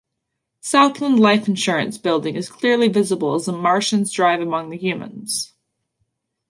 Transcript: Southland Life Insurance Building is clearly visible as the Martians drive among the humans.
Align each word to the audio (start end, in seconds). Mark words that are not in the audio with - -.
Southland 0.61 1.19
Life 1.19 1.47
Insurance 1.47 1.99
Building 1.99 2.33
is 2.35 2.49
clearly 2.49 2.87
visible 2.87 3.35
as 3.35 3.45
the 3.45 3.51
Martians 3.51 4.11
drive 4.11 4.41
among 4.41 4.71
the 4.71 4.77
humans. 4.79 5.53